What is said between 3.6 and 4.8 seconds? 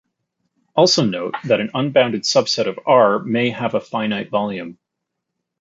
a finite volume.